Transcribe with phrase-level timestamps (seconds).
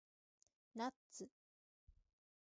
[0.73, 1.29] ナッツ